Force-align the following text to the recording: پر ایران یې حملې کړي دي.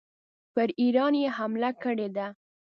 پر 0.53 0.67
ایران 0.81 1.13
یې 1.21 1.27
حملې 1.37 1.71
کړي 1.83 2.07
دي. 2.15 2.27